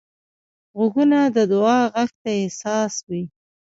[0.77, 3.23] غوږونه د دعا غږ ته حساس وي